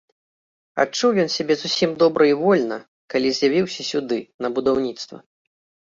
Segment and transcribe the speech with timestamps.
[0.83, 2.77] Адчуў ён сябе зусім добра і вольна,
[3.15, 5.17] калі з'явіўся сюды, на будаўніцтва.